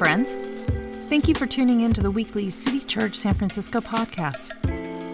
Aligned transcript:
friends. 0.00 0.34
Thank 1.10 1.28
you 1.28 1.34
for 1.34 1.46
tuning 1.46 1.82
in 1.82 1.92
to 1.92 2.00
the 2.00 2.10
weekly 2.10 2.48
City 2.48 2.80
Church 2.80 3.14
San 3.14 3.34
Francisco 3.34 3.82
podcast. 3.82 4.48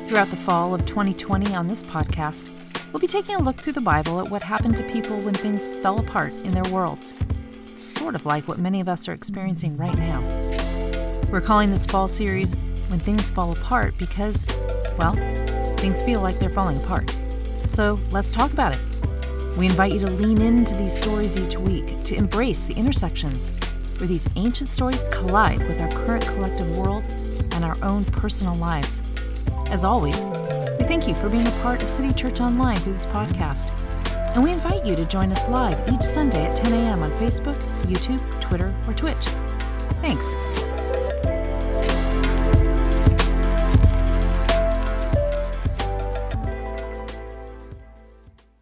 Throughout 0.08 0.30
the 0.30 0.36
fall 0.36 0.76
of 0.76 0.86
2020 0.86 1.56
on 1.56 1.66
this 1.66 1.82
podcast, 1.82 2.48
we'll 2.92 3.00
be 3.00 3.08
taking 3.08 3.34
a 3.34 3.42
look 3.42 3.56
through 3.56 3.72
the 3.72 3.80
Bible 3.80 4.20
at 4.20 4.30
what 4.30 4.44
happened 4.44 4.76
to 4.76 4.84
people 4.84 5.20
when 5.22 5.34
things 5.34 5.66
fell 5.82 5.98
apart 5.98 6.32
in 6.44 6.52
their 6.54 6.72
worlds. 6.72 7.14
Sort 7.76 8.14
of 8.14 8.26
like 8.26 8.46
what 8.46 8.60
many 8.60 8.80
of 8.80 8.88
us 8.88 9.08
are 9.08 9.12
experiencing 9.12 9.76
right 9.76 9.98
now. 9.98 10.20
We're 11.32 11.40
calling 11.40 11.72
this 11.72 11.84
fall 11.84 12.06
series 12.06 12.54
When 12.86 13.00
Things 13.00 13.28
Fall 13.28 13.50
Apart 13.50 13.98
because, 13.98 14.46
well, 14.96 15.14
things 15.78 16.00
feel 16.00 16.20
like 16.20 16.38
they're 16.38 16.48
falling 16.48 16.76
apart. 16.76 17.10
So 17.64 17.98
let's 18.12 18.30
talk 18.30 18.52
about 18.52 18.72
it. 18.72 18.80
We 19.58 19.66
invite 19.66 19.94
you 19.94 19.98
to 19.98 20.10
lean 20.10 20.40
into 20.40 20.76
these 20.76 20.96
stories 20.96 21.36
each 21.36 21.58
week, 21.58 22.04
to 22.04 22.14
embrace 22.14 22.66
the 22.66 22.74
intersections 22.74 23.50
where 23.98 24.08
these 24.08 24.28
ancient 24.36 24.68
stories 24.68 25.04
collide 25.10 25.58
with 25.68 25.80
our 25.80 25.90
current 25.90 26.26
collective 26.26 26.76
world 26.76 27.04
and 27.52 27.64
our 27.64 27.76
own 27.82 28.04
personal 28.04 28.54
lives. 28.56 29.02
As 29.68 29.84
always, 29.84 30.24
we 30.78 30.86
thank 30.86 31.08
you 31.08 31.14
for 31.14 31.28
being 31.28 31.46
a 31.46 31.58
part 31.62 31.82
of 31.82 31.88
City 31.88 32.12
Church 32.12 32.40
Online 32.40 32.76
through 32.76 32.92
this 32.92 33.06
podcast. 33.06 33.70
And 34.34 34.44
we 34.44 34.52
invite 34.52 34.84
you 34.84 34.94
to 34.94 35.04
join 35.06 35.32
us 35.32 35.48
live 35.48 35.78
each 35.92 36.02
Sunday 36.02 36.44
at 36.46 36.56
10 36.56 36.72
a.m. 36.74 37.02
on 37.02 37.10
Facebook, 37.12 37.54
YouTube, 37.84 38.20
Twitter, 38.40 38.74
or 38.86 38.92
Twitch. 38.92 39.16
Thanks. 40.02 40.34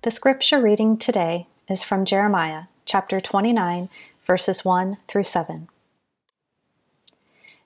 The 0.03 0.11
scripture 0.11 0.61
reading 0.61 0.97
today 0.97 1.48
is 1.69 1.83
from 1.83 2.05
Jeremiah 2.05 2.64
chapter 2.84 3.20
29, 3.20 3.89
verses 4.27 4.64
1 4.64 4.98
through 5.08 5.22
7. 5.22 5.69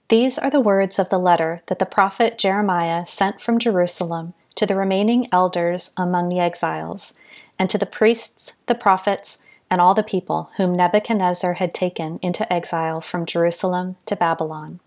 These 0.09 0.39
are 0.39 0.51
the 0.51 0.61
words 0.61 0.99
of 0.99 1.11
the 1.11 1.19
letter 1.19 1.61
that 1.67 1.79
the 1.79 1.87
prophet 1.87 2.39
Jeremiah 2.39 3.05
sent 3.05 3.41
from 3.41 3.59
Jerusalem 3.59 4.33
to 4.55 4.67
the 4.67 4.75
remaining 4.75 5.29
elders 5.31 5.91
among 5.97 6.29
the 6.29 6.41
exiles, 6.41 7.15
and 7.59 7.69
to 7.71 7.79
the 7.79 7.87
priests, 7.87 8.55
the 8.67 8.75
prophets, 8.75 9.39
and 9.71 9.81
all 9.81 9.95
the 9.95 10.03
people 10.03 10.51
whom 10.57 10.75
Nebuchadnezzar 10.75 11.55
had 11.55 11.75
taken 11.75 12.19
into 12.23 12.51
exile 12.53 13.01
from 13.01 13.27
Jerusalem 13.27 13.97
to 14.07 14.17
Babylon. 14.17 14.81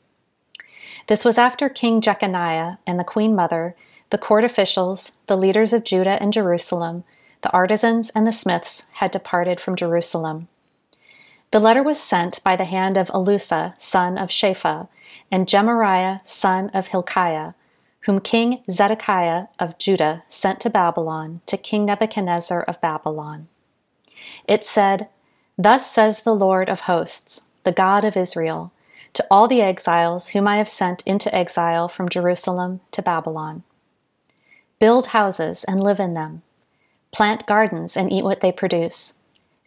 This 1.08 1.24
was 1.24 1.38
after 1.38 1.70
King 1.70 2.02
Jeconiah 2.02 2.80
and 2.88 3.00
the 3.00 3.04
queen 3.04 3.36
mother, 3.36 3.76
the 4.10 4.18
court 4.18 4.44
officials, 4.44 5.12
the 5.28 5.38
leaders 5.38 5.72
of 5.72 5.84
Judah 5.84 6.22
and 6.22 6.34
Jerusalem, 6.34 7.04
the 7.42 7.52
artisans 7.52 8.10
and 8.12 8.28
the 8.28 8.32
smiths 8.32 8.86
had 8.94 9.12
departed 9.12 9.60
from 9.60 9.76
Jerusalem. 9.76 10.48
The 11.52 11.60
letter 11.60 11.84
was 11.84 12.00
sent 12.00 12.42
by 12.46 12.56
the 12.56 12.64
hand 12.64 12.96
of 12.98 13.08
Elasah, 13.10 13.74
son 13.78 14.18
of 14.18 14.30
Shapha, 14.30 14.88
and 15.30 15.50
Gemariah, 15.50 16.20
son 16.24 16.70
of 16.70 16.88
Hilkiah, 16.88 17.54
whom 18.02 18.22
King 18.22 18.64
Zedekiah 18.72 19.48
of 19.60 19.78
Judah 19.78 20.24
sent 20.30 20.62
to 20.62 20.70
Babylon 20.70 21.42
to 21.48 21.58
King 21.58 21.86
Nebuchadnezzar 21.86 22.62
of 22.64 22.80
Babylon. 22.80 23.50
It 24.48 24.66
said, 24.66 25.10
Thus 25.58 25.92
says 25.92 26.22
the 26.22 26.34
Lord 26.34 26.70
of 26.70 26.82
hosts, 26.82 27.42
the 27.66 27.74
God 27.74 28.06
of 28.06 28.16
Israel, 28.16 28.72
to 29.14 29.26
all 29.30 29.50
the 29.50 29.62
exiles 29.62 30.30
whom 30.30 30.48
I 30.48 30.56
have 30.56 30.70
sent 30.70 31.04
into 31.06 31.36
exile 31.36 31.90
from 31.90 32.08
Jerusalem 32.08 32.80
to 32.92 33.02
Babylon. 33.02 33.64
Build 34.80 35.08
houses 35.08 35.66
and 35.66 35.84
live 35.84 36.00
in 36.00 36.14
them, 36.14 36.44
plant 37.12 37.46
gardens 37.46 37.98
and 37.98 38.10
eat 38.10 38.24
what 38.24 38.40
they 38.40 38.54
produce 38.54 39.14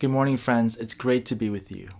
Good 0.00 0.08
morning, 0.08 0.38
friends. 0.38 0.78
It's 0.78 0.94
great 0.94 1.26
to 1.26 1.36
be 1.36 1.50
with 1.50 1.70
you. 1.70 1.90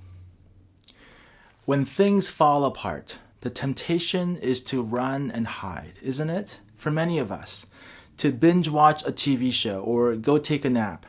When 1.66 1.84
things 1.84 2.30
fall 2.30 2.64
apart, 2.64 3.18
the 3.42 3.50
temptation 3.50 4.38
is 4.38 4.62
to 4.62 4.82
run 4.82 5.30
and 5.30 5.46
hide, 5.46 5.98
isn't 6.00 6.30
it? 6.30 6.60
For 6.76 6.90
many 6.90 7.18
of 7.18 7.30
us, 7.30 7.66
to 8.16 8.32
binge 8.32 8.70
watch 8.70 9.06
a 9.06 9.12
TV 9.12 9.52
show 9.52 9.82
or 9.82 10.16
go 10.16 10.38
take 10.38 10.64
a 10.64 10.70
nap. 10.70 11.04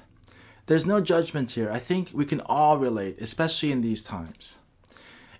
There's 0.65 0.85
no 0.85 0.99
judgment 0.99 1.51
here. 1.51 1.71
I 1.71 1.79
think 1.79 2.09
we 2.13 2.25
can 2.25 2.41
all 2.41 2.77
relate, 2.77 3.21
especially 3.21 3.71
in 3.71 3.79
these 3.79 4.03
times. 4.03 4.59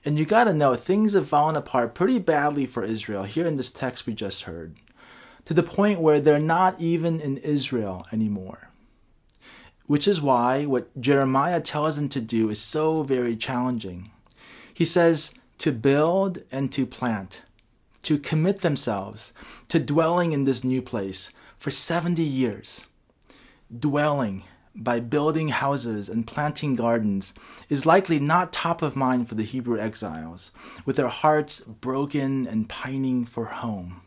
And 0.06 0.18
you 0.18 0.24
gotta 0.24 0.54
know, 0.54 0.76
things 0.76 1.12
have 1.12 1.28
fallen 1.28 1.58
apart 1.58 1.96
pretty 1.96 2.20
badly 2.20 2.66
for 2.66 2.82
Israel 2.82 3.24
here 3.24 3.46
in 3.46 3.58
this 3.58 3.72
text 3.72 4.08
we 4.08 4.14
just 4.14 4.44
heard, 4.44 4.78
to 5.44 5.54
the 5.54 5.64
point 5.64 6.00
where 6.00 6.22
they're 6.22 6.40
not 6.40 6.80
even 6.80 7.20
in 7.20 7.36
Israel 7.40 8.08
anymore 8.14 8.71
which 9.92 10.08
is 10.08 10.22
why 10.22 10.64
what 10.64 10.88
Jeremiah 11.02 11.60
tells 11.60 11.98
them 11.98 12.08
to 12.08 12.22
do 12.22 12.50
is 12.50 12.62
so 12.62 13.04
very 13.04 13.36
challenging. 13.36 14.10
He 14.74 14.86
says 14.86 15.34
to 15.58 15.74
build 15.74 16.44
and 16.50 16.72
to 16.72 16.86
plant, 16.86 17.42
to 18.04 18.18
commit 18.18 18.62
themselves 18.62 19.34
to 19.68 19.82
dwelling 19.82 20.32
in 20.32 20.46
this 20.46 20.64
new 20.64 20.82
place 20.82 21.34
for 21.60 21.72
70 21.72 22.24
years. 22.24 22.86
Dwelling 23.78 24.44
by 24.74 25.02
building 25.02 25.50
houses 25.50 26.08
and 26.08 26.26
planting 26.26 26.74
gardens 26.74 27.34
is 27.68 27.86
likely 27.86 28.18
not 28.18 28.54
top 28.54 28.82
of 28.82 28.96
mind 28.96 29.28
for 29.28 29.36
the 29.36 29.44
Hebrew 29.44 29.78
exiles, 29.78 30.54
with 30.86 30.96
their 30.96 31.10
hearts 31.10 31.60
broken 31.60 32.48
and 32.48 32.70
pining 32.70 33.26
for 33.26 33.48
home. 33.48 34.04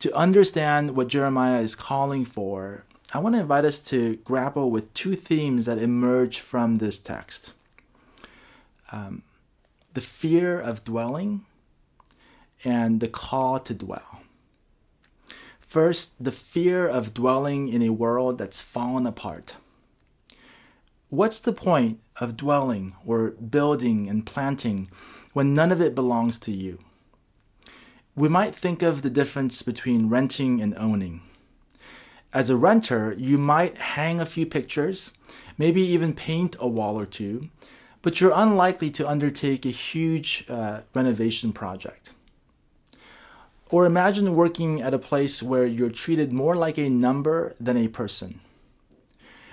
To 0.00 0.12
understand 0.12 0.96
what 0.96 1.06
Jeremiah 1.06 1.60
is 1.60 1.76
calling 1.76 2.24
for, 2.24 2.84
I 3.14 3.20
want 3.20 3.34
to 3.36 3.40
invite 3.40 3.64
us 3.64 3.80
to 3.88 4.16
grapple 4.16 4.70
with 4.70 4.92
two 4.92 5.14
themes 5.14 5.64
that 5.64 5.78
emerge 5.78 6.40
from 6.40 6.76
this 6.76 6.98
text 6.98 7.54
um, 8.92 9.22
the 9.94 10.00
fear 10.00 10.58
of 10.60 10.84
dwelling 10.84 11.44
and 12.64 13.00
the 13.00 13.08
call 13.08 13.58
to 13.60 13.74
dwell. 13.74 14.20
First, 15.58 16.22
the 16.22 16.32
fear 16.32 16.86
of 16.86 17.14
dwelling 17.14 17.68
in 17.68 17.82
a 17.82 17.90
world 17.90 18.38
that's 18.38 18.60
fallen 18.60 19.06
apart. 19.06 19.56
What's 21.08 21.40
the 21.40 21.52
point 21.52 22.00
of 22.16 22.36
dwelling 22.36 22.94
or 23.04 23.30
building 23.30 24.08
and 24.08 24.26
planting 24.26 24.90
when 25.32 25.54
none 25.54 25.72
of 25.72 25.80
it 25.80 25.94
belongs 25.94 26.38
to 26.40 26.52
you? 26.52 26.78
We 28.14 28.28
might 28.28 28.54
think 28.54 28.82
of 28.82 29.02
the 29.02 29.10
difference 29.10 29.62
between 29.62 30.08
renting 30.08 30.60
and 30.60 30.76
owning. 30.76 31.22
As 32.32 32.50
a 32.50 32.56
renter, 32.56 33.14
you 33.16 33.38
might 33.38 33.78
hang 33.78 34.20
a 34.20 34.26
few 34.26 34.44
pictures, 34.44 35.12
maybe 35.56 35.80
even 35.80 36.12
paint 36.12 36.56
a 36.60 36.68
wall 36.68 36.98
or 37.00 37.06
two, 37.06 37.48
but 38.02 38.20
you're 38.20 38.32
unlikely 38.34 38.90
to 38.90 39.08
undertake 39.08 39.64
a 39.64 39.70
huge 39.70 40.44
uh, 40.48 40.80
renovation 40.94 41.52
project. 41.52 42.12
Or 43.70 43.86
imagine 43.86 44.34
working 44.34 44.82
at 44.82 44.92
a 44.92 44.98
place 44.98 45.42
where 45.42 45.64
you're 45.64 45.90
treated 45.90 46.32
more 46.32 46.54
like 46.54 46.78
a 46.78 46.90
number 46.90 47.54
than 47.58 47.78
a 47.78 47.88
person. 47.88 48.40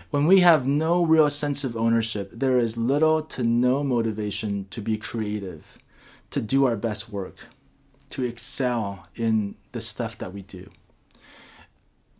When 0.09 0.27
we 0.27 0.41
have 0.41 0.67
no 0.67 1.03
real 1.03 1.29
sense 1.29 1.63
of 1.63 1.75
ownership, 1.77 2.29
there 2.33 2.57
is 2.57 2.77
little 2.77 3.21
to 3.21 3.43
no 3.43 3.83
motivation 3.83 4.67
to 4.71 4.81
be 4.81 4.97
creative, 4.97 5.77
to 6.29 6.41
do 6.41 6.65
our 6.65 6.77
best 6.77 7.09
work, 7.09 7.47
to 8.09 8.23
excel 8.23 9.07
in 9.15 9.55
the 9.71 9.81
stuff 9.81 10.17
that 10.17 10.33
we 10.33 10.41
do 10.41 10.69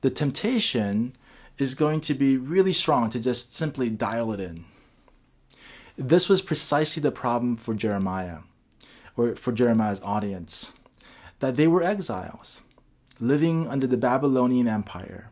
the 0.06 0.12
temptation 0.12 1.16
is 1.57 1.74
going 1.74 2.00
to 2.00 2.13
be 2.13 2.38
really 2.38 2.72
strong 2.72 3.10
to 3.10 3.19
just 3.19 3.56
simply 3.56 3.90
dial 3.90 4.31
it 4.31 4.40
in. 4.40 4.63
This 5.98 6.30
was 6.30 6.44
precisely 6.44 7.02
the 7.02 7.10
problem 7.10 7.57
for 7.57 7.74
Jeremiah, 7.74 8.42
or 9.18 9.34
for 9.34 9.52
Jeremiah's 9.52 10.04
audience, 10.04 10.74
that 11.40 11.56
they 11.56 11.66
were 11.66 11.81
exiles, 11.81 12.62
living 13.19 13.68
under 13.68 13.88
the 13.88 13.98
Babylonian 13.98 14.68
Empire, 14.68 15.31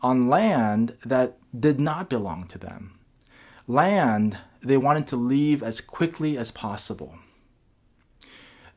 on 0.00 0.28
land 0.28 0.96
that 1.04 1.36
did 1.58 1.80
not 1.80 2.08
belong 2.08 2.46
to 2.46 2.58
them, 2.58 3.00
land 3.66 4.38
they 4.62 4.76
wanted 4.76 5.08
to 5.08 5.16
leave 5.16 5.60
as 5.60 5.80
quickly 5.80 6.38
as 6.38 6.52
possible. 6.52 7.16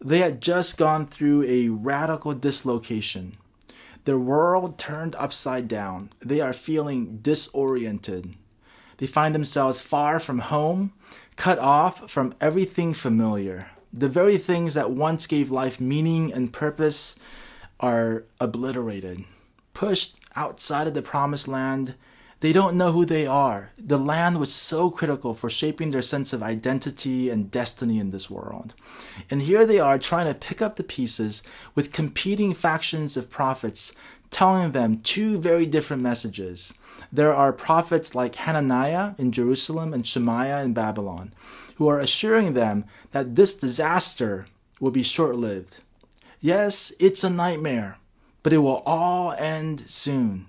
They 0.03 0.17
had 0.17 0.41
just 0.41 0.79
gone 0.79 1.05
through 1.05 1.43
a 1.43 1.69
radical 1.69 2.33
dislocation 2.33 3.37
their 4.05 4.17
world 4.17 4.77
turned 4.77 5.15
upside 5.15 5.67
down. 5.67 6.09
They 6.19 6.41
are 6.41 6.53
feeling 6.53 7.19
disoriented. 7.21 8.35
They 8.97 9.07
find 9.07 9.33
themselves 9.33 9.81
far 9.81 10.19
from 10.19 10.39
home, 10.39 10.93
cut 11.35 11.59
off 11.59 12.09
from 12.09 12.33
everything 12.39 12.93
familiar, 12.93 13.67
The 13.93 14.07
very 14.07 14.37
things 14.37 14.73
that 14.73 14.91
once 14.91 15.27
gave 15.27 15.51
life 15.51 15.81
meaning 15.81 16.31
and 16.31 16.53
purpose 16.53 17.17
are 17.79 18.23
obliterated, 18.39 19.25
pushed 19.73 20.17
outside 20.35 20.87
of 20.87 20.93
the 20.93 21.01
promised 21.01 21.47
land. 21.47 21.95
They 22.41 22.53
don't 22.53 22.75
know 22.75 22.91
who 22.91 23.05
they 23.05 23.27
are. 23.27 23.69
The 23.77 23.99
land 23.99 24.39
was 24.39 24.51
so 24.51 24.89
critical 24.89 25.35
for 25.35 25.49
shaping 25.49 25.91
their 25.91 26.01
sense 26.01 26.33
of 26.33 26.41
identity 26.41 27.29
and 27.29 27.51
destiny 27.51 27.99
in 27.99 28.09
this 28.09 28.31
world. 28.31 28.73
And 29.29 29.43
here 29.43 29.63
they 29.63 29.79
are 29.79 29.99
trying 29.99 30.25
to 30.25 30.33
pick 30.33 30.59
up 30.59 30.75
the 30.75 30.83
pieces 30.83 31.43
with 31.75 31.93
competing 31.93 32.53
factions 32.53 33.15
of 33.15 33.29
prophets 33.29 33.93
telling 34.31 34.71
them 34.71 35.01
two 35.01 35.37
very 35.37 35.67
different 35.67 36.01
messages. 36.01 36.73
There 37.11 37.33
are 37.33 37.53
prophets 37.53 38.15
like 38.15 38.35
Hananiah 38.35 39.13
in 39.19 39.31
Jerusalem 39.31 39.93
and 39.93 40.07
Shemaiah 40.07 40.63
in 40.63 40.73
Babylon 40.73 41.33
who 41.75 41.87
are 41.89 41.99
assuring 41.99 42.53
them 42.53 42.85
that 43.11 43.35
this 43.35 43.55
disaster 43.55 44.47
will 44.79 44.91
be 44.91 45.03
short 45.03 45.35
lived. 45.35 45.83
Yes, 46.39 46.91
it's 46.99 47.23
a 47.23 47.29
nightmare, 47.29 47.97
but 48.41 48.53
it 48.53 48.59
will 48.59 48.81
all 48.85 49.33
end 49.33 49.81
soon. 49.81 50.47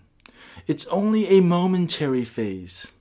It's 0.66 0.86
only 0.86 1.28
a 1.28 1.40
momentary 1.40 2.24
phase. 2.24 2.92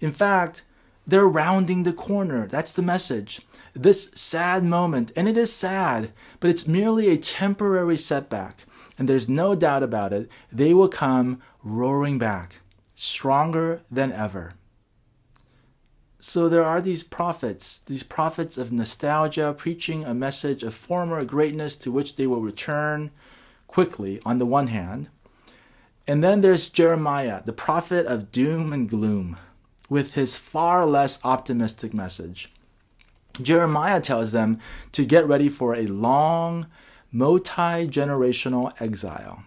In 0.00 0.12
fact, 0.12 0.64
they're 1.06 1.26
rounding 1.26 1.82
the 1.82 1.92
corner. 1.92 2.46
That's 2.46 2.72
the 2.72 2.82
message. 2.82 3.40
This 3.74 4.10
sad 4.14 4.64
moment, 4.64 5.12
and 5.16 5.28
it 5.28 5.36
is 5.36 5.52
sad, 5.52 6.12
but 6.40 6.50
it's 6.50 6.68
merely 6.68 7.08
a 7.08 7.16
temporary 7.16 7.96
setback 7.96 8.64
and 8.98 9.08
there's 9.08 9.28
no 9.28 9.54
doubt 9.54 9.82
about 9.82 10.12
it, 10.12 10.28
they 10.50 10.74
will 10.74 10.88
come 10.88 11.42
roaring 11.62 12.18
back, 12.18 12.60
stronger 12.94 13.82
than 13.90 14.12
ever. 14.12 14.52
So 16.18 16.48
there 16.48 16.64
are 16.64 16.80
these 16.80 17.02
prophets, 17.02 17.80
these 17.80 18.04
prophets 18.04 18.56
of 18.56 18.70
nostalgia, 18.70 19.54
preaching 19.56 20.04
a 20.04 20.14
message 20.14 20.62
of 20.62 20.72
former 20.72 21.24
greatness 21.24 21.74
to 21.76 21.90
which 21.90 22.14
they 22.14 22.26
will 22.28 22.40
return 22.40 23.10
quickly, 23.66 24.20
on 24.24 24.38
the 24.38 24.46
one 24.46 24.68
hand. 24.68 25.08
And 26.12 26.22
then 26.22 26.42
there's 26.42 26.68
Jeremiah, 26.68 27.42
the 27.42 27.54
prophet 27.54 28.04
of 28.04 28.30
doom 28.30 28.74
and 28.74 28.86
gloom, 28.86 29.38
with 29.88 30.12
his 30.12 30.36
far 30.36 30.84
less 30.84 31.18
optimistic 31.24 31.94
message. 31.94 32.52
Jeremiah 33.40 33.98
tells 33.98 34.30
them 34.30 34.58
to 34.92 35.06
get 35.06 35.26
ready 35.26 35.48
for 35.48 35.74
a 35.74 35.86
long, 35.86 36.66
multi 37.10 37.88
generational 37.88 38.74
exile. 38.78 39.44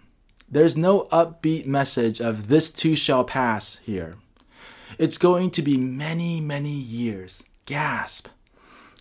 There's 0.50 0.76
no 0.76 1.04
upbeat 1.12 1.68
message 1.68 2.20
of 2.20 2.48
this 2.48 2.72
too 2.72 2.96
shall 2.96 3.26
pass 3.26 3.76
here. 3.84 4.16
It's 4.98 5.20
going 5.20 5.52
to 5.52 5.62
be 5.62 5.78
many, 5.78 6.42
many 6.42 6.74
years. 6.74 7.44
Gasp. 7.68 8.28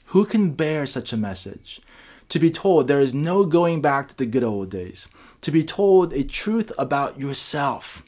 Who 0.09 0.27
can 0.27 0.51
bear 0.51 0.85
such 0.85 1.15
a 1.15 1.17
message? 1.17 1.81
To 2.35 2.41
be 2.41 2.51
told 2.51 2.89
there 2.89 2.99
is 2.99 3.15
no 3.15 3.45
going 3.45 3.81
back 3.81 4.09
to 4.09 4.17
the 4.17 4.27
good 4.27 4.43
old 4.43 4.69
days. 4.69 5.09
To 5.43 5.53
be 5.53 5.63
told 5.63 6.13
a 6.13 6.25
truth 6.25 6.73
about 6.77 7.17
yourself 7.17 8.05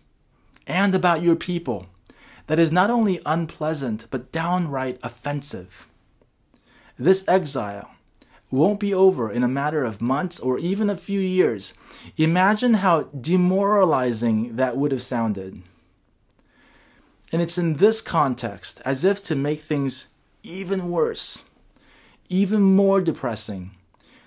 and 0.66 0.96
about 0.96 1.22
your 1.22 1.36
people 1.36 1.86
that 2.48 2.58
is 2.58 2.72
not 2.72 2.90
only 2.90 3.20
unpleasant 3.24 4.08
but 4.10 4.32
downright 4.32 4.98
offensive. 5.04 5.86
This 6.98 7.24
exile 7.28 7.94
won't 8.50 8.80
be 8.80 8.92
over 8.92 9.30
in 9.30 9.44
a 9.44 9.58
matter 9.62 9.84
of 9.84 10.02
months 10.02 10.40
or 10.40 10.58
even 10.58 10.90
a 10.90 10.96
few 10.96 11.20
years. 11.20 11.74
Imagine 12.16 12.74
how 12.74 13.02
demoralizing 13.02 14.56
that 14.56 14.76
would 14.76 14.90
have 14.90 15.02
sounded. 15.02 15.62
And 17.30 17.40
it's 17.40 17.58
in 17.58 17.74
this 17.74 18.00
context, 18.00 18.82
as 18.84 19.04
if 19.04 19.22
to 19.22 19.36
make 19.36 19.60
things 19.60 20.08
even 20.42 20.90
worse, 20.90 21.44
even 22.28 22.62
more 22.62 23.00
depressing, 23.00 23.70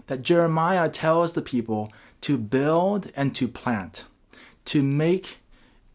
that 0.09 0.23
Jeremiah 0.23 0.89
tells 0.89 1.33
the 1.33 1.41
people 1.41 1.93
to 2.21 2.35
build 2.35 3.11
and 3.15 3.33
to 3.35 3.47
plant, 3.47 4.05
to 4.65 4.81
make 4.81 5.37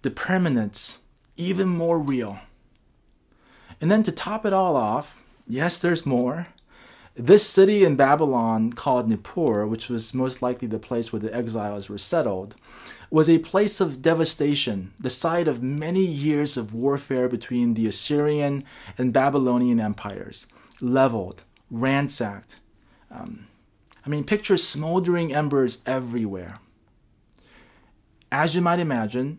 the 0.02 0.10
permanence 0.10 1.00
even 1.36 1.66
more 1.66 1.98
real. 1.98 2.38
And 3.80 3.90
then 3.90 4.04
to 4.04 4.12
top 4.12 4.46
it 4.46 4.52
all 4.52 4.76
off, 4.76 5.20
yes, 5.48 5.80
there's 5.80 6.06
more. 6.06 6.46
This 7.16 7.44
city 7.44 7.82
in 7.82 7.96
Babylon, 7.96 8.72
called 8.72 9.08
Nippur, 9.08 9.66
which 9.66 9.88
was 9.88 10.14
most 10.14 10.40
likely 10.40 10.68
the 10.68 10.78
place 10.78 11.12
where 11.12 11.20
the 11.20 11.34
exiles 11.34 11.88
were 11.88 11.98
settled, 11.98 12.54
was 13.10 13.28
a 13.28 13.38
place 13.38 13.80
of 13.80 14.00
devastation, 14.00 14.92
the 15.00 15.10
site 15.10 15.48
of 15.48 15.60
many 15.60 16.06
years 16.06 16.56
of 16.56 16.72
warfare 16.72 17.28
between 17.28 17.74
the 17.74 17.88
Assyrian 17.88 18.62
and 18.96 19.12
Babylonian 19.12 19.80
empires, 19.80 20.46
leveled, 20.80 21.42
ransacked. 21.68 22.60
Um, 23.10 23.48
I 24.04 24.08
mean, 24.08 24.24
picture 24.24 24.56
smoldering 24.56 25.34
embers 25.34 25.78
everywhere. 25.86 26.58
As 28.30 28.54
you 28.54 28.60
might 28.60 28.80
imagine, 28.80 29.38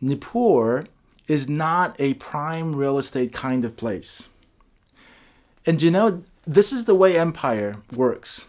Nippur 0.00 0.86
is 1.28 1.48
not 1.48 1.94
a 1.98 2.14
prime 2.14 2.74
real 2.74 2.98
estate 2.98 3.32
kind 3.32 3.64
of 3.64 3.76
place. 3.76 4.28
And 5.64 5.80
you 5.80 5.90
know, 5.90 6.22
this 6.46 6.72
is 6.72 6.84
the 6.84 6.94
way 6.94 7.16
empire 7.16 7.76
works 7.94 8.48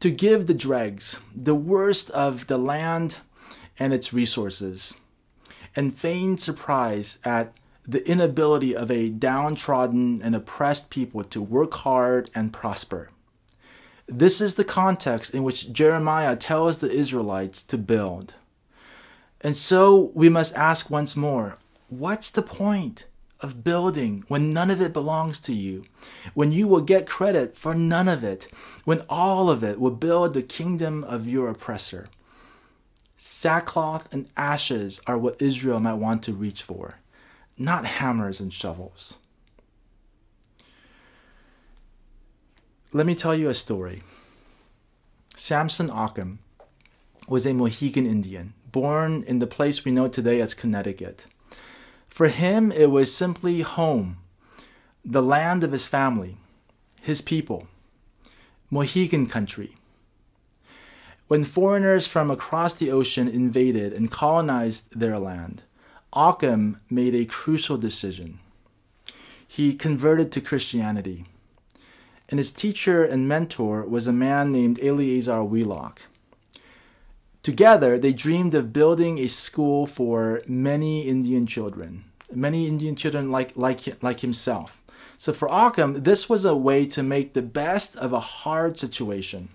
to 0.00 0.10
give 0.10 0.46
the 0.46 0.54
dregs 0.54 1.20
the 1.34 1.54
worst 1.54 2.10
of 2.10 2.46
the 2.46 2.58
land 2.58 3.18
and 3.78 3.92
its 3.92 4.12
resources, 4.12 4.94
and 5.76 5.94
feign 5.94 6.36
surprise 6.36 7.18
at 7.24 7.52
the 7.86 8.06
inability 8.08 8.76
of 8.76 8.90
a 8.90 9.10
downtrodden 9.10 10.20
and 10.22 10.34
oppressed 10.34 10.90
people 10.90 11.24
to 11.24 11.40
work 11.40 11.74
hard 11.74 12.30
and 12.34 12.52
prosper. 12.52 13.10
This 14.08 14.40
is 14.40 14.54
the 14.54 14.64
context 14.64 15.34
in 15.34 15.42
which 15.44 15.72
Jeremiah 15.72 16.34
tells 16.34 16.80
the 16.80 16.90
Israelites 16.90 17.62
to 17.64 17.78
build. 17.78 18.34
And 19.40 19.56
so 19.56 20.10
we 20.14 20.28
must 20.28 20.56
ask 20.56 20.90
once 20.90 21.16
more 21.16 21.58
what's 21.88 22.30
the 22.30 22.42
point? 22.42 23.06
of 23.40 23.62
building 23.62 24.24
when 24.28 24.52
none 24.52 24.70
of 24.70 24.80
it 24.80 24.92
belongs 24.92 25.38
to 25.40 25.52
you, 25.54 25.84
when 26.34 26.52
you 26.52 26.66
will 26.66 26.80
get 26.80 27.06
credit 27.06 27.56
for 27.56 27.74
none 27.74 28.08
of 28.08 28.24
it, 28.24 28.48
when 28.84 29.02
all 29.08 29.48
of 29.50 29.62
it 29.62 29.78
will 29.78 29.90
build 29.90 30.34
the 30.34 30.42
kingdom 30.42 31.04
of 31.04 31.26
your 31.26 31.48
oppressor. 31.48 32.08
Sackcloth 33.16 34.12
and 34.12 34.30
ashes 34.36 35.00
are 35.06 35.18
what 35.18 35.40
Israel 35.40 35.80
might 35.80 35.94
want 35.94 36.22
to 36.24 36.32
reach 36.32 36.62
for, 36.62 36.98
not 37.56 37.84
hammers 37.84 38.40
and 38.40 38.52
shovels. 38.52 39.16
Let 42.90 43.06
me 43.06 43.14
tell 43.14 43.34
you 43.34 43.50
a 43.50 43.54
story. 43.54 44.02
Samson 45.36 45.90
Occom 45.90 46.38
was 47.28 47.46
a 47.46 47.52
Mohegan 47.52 48.06
Indian, 48.06 48.54
born 48.72 49.24
in 49.24 49.40
the 49.40 49.46
place 49.46 49.84
we 49.84 49.92
know 49.92 50.08
today 50.08 50.40
as 50.40 50.54
Connecticut. 50.54 51.26
For 52.06 52.28
him, 52.28 52.72
it 52.72 52.90
was 52.90 53.14
simply 53.14 53.60
home, 53.60 54.16
the 55.04 55.22
land 55.22 55.62
of 55.62 55.72
his 55.72 55.86
family, 55.86 56.38
his 57.02 57.20
people, 57.20 57.68
Mohegan 58.70 59.26
country. 59.26 59.76
When 61.26 61.44
foreigners 61.44 62.06
from 62.06 62.30
across 62.30 62.72
the 62.72 62.90
ocean 62.90 63.28
invaded 63.28 63.92
and 63.92 64.10
colonized 64.10 64.98
their 64.98 65.18
land, 65.18 65.62
Occom 66.14 66.80
made 66.88 67.14
a 67.14 67.26
crucial 67.26 67.76
decision. 67.76 68.38
He 69.46 69.74
converted 69.74 70.32
to 70.32 70.40
Christianity, 70.40 71.26
and 72.28 72.38
his 72.38 72.52
teacher 72.52 73.04
and 73.04 73.28
mentor 73.28 73.84
was 73.84 74.06
a 74.06 74.12
man 74.12 74.52
named 74.52 74.78
Eleazar 74.82 75.42
Wheelock. 75.44 76.02
Together, 77.42 77.98
they 77.98 78.12
dreamed 78.12 78.54
of 78.54 78.72
building 78.72 79.18
a 79.18 79.26
school 79.26 79.86
for 79.86 80.42
many 80.46 81.08
Indian 81.08 81.46
children, 81.46 82.04
many 82.32 82.66
Indian 82.66 82.94
children 82.94 83.30
like, 83.30 83.56
like, 83.56 84.02
like 84.02 84.20
himself. 84.20 84.82
So 85.16 85.32
for 85.32 85.48
Occom, 85.48 86.04
this 86.04 86.28
was 86.28 86.44
a 86.44 86.54
way 86.54 86.84
to 86.86 87.02
make 87.02 87.32
the 87.32 87.42
best 87.42 87.96
of 87.96 88.12
a 88.12 88.20
hard 88.20 88.78
situation. 88.78 89.48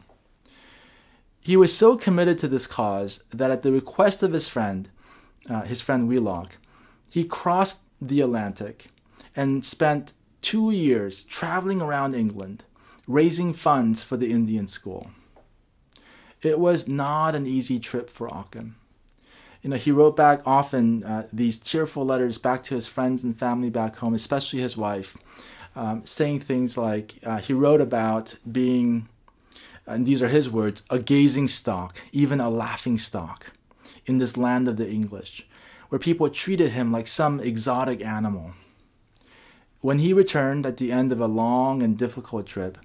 He 1.42 1.58
was 1.58 1.78
so 1.78 1.98
committed 1.98 2.38
to 2.40 2.48
this 2.48 2.68
cause 2.68 3.24
that 3.30 3.52
at 3.52 3.64
the 3.64 3.72
request 3.72 4.24
of 4.24 4.34
his 4.34 4.48
friend, 4.50 4.90
uh, 5.50 5.64
his 5.64 5.82
friend 5.82 6.08
Wheelock, 6.08 6.58
he 7.10 7.26
crossed 7.26 7.82
the 8.02 8.22
Atlantic 8.22 8.88
and 9.36 9.64
spent 9.64 10.14
two 10.44 10.70
years 10.70 11.24
traveling 11.24 11.82
around 11.82 12.14
England, 12.14 12.64
raising 13.08 13.54
funds 13.54 14.04
for 14.04 14.18
the 14.18 14.32
Indian 14.32 14.68
school. 14.68 15.10
It 16.44 16.60
was 16.60 16.88
not 16.88 17.34
an 17.34 17.48
easy 17.48 17.80
trip 17.80 18.10
for 18.10 18.28
Occom. 18.28 18.74
You 19.62 19.70
know, 19.70 19.78
he 19.78 19.92
wrote 19.92 20.18
back 20.18 20.42
often 20.46 21.06
uh, 21.06 21.28
these 21.32 21.58
tearful 21.58 22.06
letters 22.06 22.38
back 22.38 22.64
to 22.64 22.76
his 22.76 22.86
friends 22.86 23.24
and 23.24 23.40
family 23.40 23.70
back 23.70 23.96
home, 23.96 24.14
especially 24.14 24.60
his 24.60 24.76
wife, 24.76 25.16
um, 25.74 26.06
saying 26.06 26.42
things 26.42 26.78
like 26.78 27.16
uh, 27.24 27.38
he 27.38 27.54
wrote 27.54 27.80
about 27.80 28.36
being, 28.52 29.08
and 29.88 30.06
these 30.06 30.22
are 30.22 30.28
his 30.28 30.50
words, 30.50 30.84
a 30.90 31.00
gazing 31.00 31.48
stock, 31.48 31.98
even 32.12 32.42
a 32.42 32.50
laughing 32.50 32.98
stock, 32.98 33.54
in 34.06 34.18
this 34.18 34.36
land 34.36 34.68
of 34.68 34.76
the 34.76 34.90
English, 34.90 35.48
where 35.88 36.00
people 36.00 36.30
treated 36.30 36.74
him 36.74 36.92
like 36.92 37.08
some 37.08 37.40
exotic 37.40 38.06
animal. 38.06 38.52
When 39.84 40.00
he 40.00 40.14
returned 40.14 40.66
at 40.66 40.78
the 40.78 40.94
end 40.94 41.12
of 41.12 41.20
a 41.20 41.28
long 41.28 41.84
and 41.84 41.98
difficult 41.98 42.48
trip, 42.48 42.78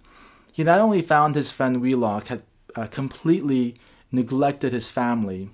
he 0.53 0.65
not 0.65 0.81
only 0.81 1.01
found 1.01 1.37
his 1.37 1.49
friend 1.49 1.81
Wheelock 1.81 2.27
had 2.27 2.43
uh, 2.75 2.89
completely 2.89 3.77
neglected 4.11 4.73
his 4.73 4.91
family, 4.91 5.51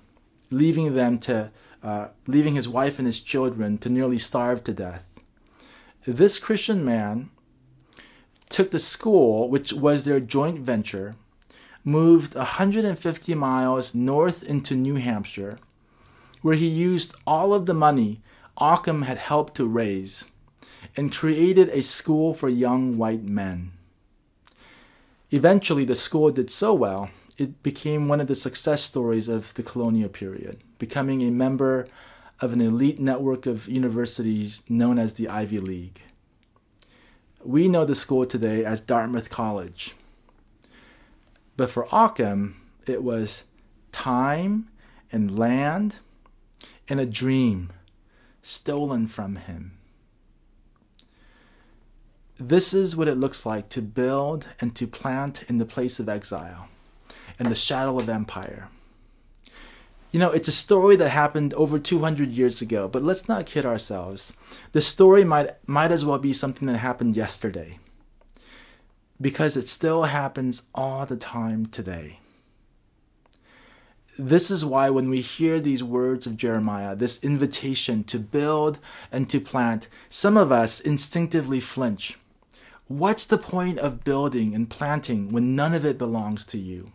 leaving 0.49 0.95
them 0.95 1.19
to 1.19 1.51
uh, 1.83 2.07
leaving 2.25 2.55
his 2.55 2.67
wife 2.67 2.97
and 2.97 3.05
his 3.05 3.19
children 3.19 3.77
to 3.77 3.89
nearly 3.89 4.17
starve 4.17 4.63
to 4.63 4.73
death. 4.73 5.07
This 6.07 6.39
Christian 6.39 6.83
man 6.83 7.29
took 8.49 8.71
the 8.71 8.79
school, 8.79 9.47
which 9.47 9.71
was 9.71 10.03
their 10.03 10.19
joint 10.19 10.61
venture, 10.61 11.13
moved 11.83 12.33
150 12.33 13.35
miles 13.35 13.93
north 13.93 14.41
into 14.41 14.73
New 14.73 14.95
Hampshire, 14.95 15.59
where 16.41 16.55
he 16.55 16.67
used 16.67 17.15
all 17.27 17.53
of 17.53 17.67
the 17.67 17.75
money 17.75 18.23
Occom 18.57 19.03
had 19.03 19.19
helped 19.19 19.53
to 19.57 19.67
raise 19.67 20.31
and 20.95 21.11
created 21.11 21.69
a 21.69 21.81
school 21.81 22.33
for 22.33 22.49
young 22.49 22.97
white 22.97 23.23
men. 23.23 23.71
Eventually, 25.31 25.85
the 25.85 25.95
school 25.95 26.29
did 26.29 26.49
so 26.49 26.73
well, 26.73 27.09
it 27.37 27.61
became 27.63 28.07
one 28.07 28.21
of 28.21 28.27
the 28.27 28.35
success 28.35 28.81
stories 28.81 29.27
of 29.27 29.53
the 29.55 29.63
colonial 29.63 30.09
period, 30.09 30.61
becoming 30.79 31.21
a 31.21 31.31
member 31.31 31.85
of 32.39 32.53
an 32.53 32.61
elite 32.61 32.99
network 32.99 33.45
of 33.45 33.67
universities 33.67 34.61
known 34.69 34.99
as 34.99 35.13
the 35.13 35.27
Ivy 35.27 35.59
League. 35.59 36.01
We 37.43 37.67
know 37.67 37.85
the 37.85 37.95
school 37.95 38.25
today 38.25 38.65
as 38.65 38.81
Dartmouth 38.81 39.29
College. 39.29 39.93
But 41.57 41.69
for 41.69 41.85
Occom, 41.87 42.53
it 42.87 43.03
was 43.03 43.45
time 43.91 44.67
and 45.11 45.37
land 45.37 45.99
and 46.89 46.99
a 46.99 47.05
dream 47.05 47.71
stolen 48.41 49.07
from 49.07 49.37
him. 49.37 49.77
This 52.37 52.73
is 52.73 52.97
what 52.97 53.07
it 53.07 53.17
looks 53.17 53.45
like 53.45 53.69
to 53.69 53.81
build 53.81 54.49
and 54.59 54.75
to 54.75 54.87
plant 54.87 55.43
in 55.43 55.57
the 55.57 55.65
place 55.65 55.99
of 56.01 56.09
exile, 56.09 56.67
in 57.39 57.47
the 57.47 57.55
shadow 57.55 57.97
of 57.97 58.09
empire. 58.09 58.67
You 60.11 60.19
know, 60.19 60.31
it's 60.31 60.49
a 60.49 60.53
story 60.53 60.97
that 60.97 61.09
happened 61.09 61.53
over 61.53 61.79
200 61.79 62.31
years 62.31 62.61
ago, 62.61 62.89
but 62.89 63.03
let's 63.03 63.29
not 63.29 63.45
kid 63.45 63.65
ourselves. 63.65 64.33
The 64.73 64.81
story 64.81 65.23
might, 65.23 65.51
might 65.67 65.91
as 65.91 66.03
well 66.03 66.17
be 66.17 66.33
something 66.33 66.67
that 66.67 66.77
happened 66.77 67.15
yesterday 67.15 67.79
because 69.19 69.55
it 69.55 69.69
still 69.69 70.03
happens 70.03 70.63
all 70.73 71.05
the 71.05 71.17
time 71.17 71.65
today. 71.65 72.19
This 74.17 74.51
is 74.51 74.65
why, 74.65 74.89
when 74.89 75.09
we 75.09 75.21
hear 75.21 75.59
these 75.59 75.83
words 75.83 76.27
of 76.27 76.37
Jeremiah, 76.37 76.95
this 76.95 77.23
invitation 77.23 78.03
to 78.05 78.19
build 78.19 78.79
and 79.11 79.29
to 79.29 79.39
plant, 79.39 79.89
some 80.09 80.37
of 80.37 80.51
us 80.51 80.79
instinctively 80.79 81.59
flinch. 81.59 82.17
What's 82.87 83.25
the 83.25 83.37
point 83.37 83.79
of 83.79 84.03
building 84.03 84.53
and 84.53 84.69
planting 84.69 85.29
when 85.29 85.55
none 85.55 85.73
of 85.73 85.85
it 85.85 85.97
belongs 85.97 86.45
to 86.45 86.57
you? 86.57 86.91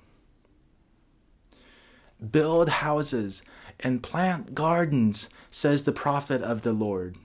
Build 2.30 2.68
houses 2.68 3.42
and 3.80 4.02
plant 4.02 4.54
gardens, 4.54 5.30
says 5.50 5.82
the 5.82 5.92
prophet 5.92 6.42
of 6.42 6.62
the 6.62 6.72
Lord. 6.72 7.16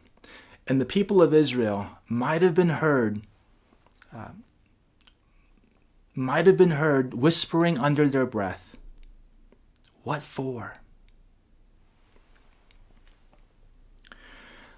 And 0.67 0.81
the 0.81 0.85
people 0.85 1.21
of 1.21 1.33
Israel 1.33 1.89
might 2.07 2.41
have 2.41 2.55
been 2.55 2.69
heard 2.69 3.21
uh, 4.15 4.29
might 6.15 6.47
have 6.47 6.55
been 6.55 6.71
heard 6.71 7.13
whispering 7.13 7.77
under 7.77 8.07
their 8.07 8.25
breath, 8.25 8.77
What 10.03 10.21
for? 10.21 10.75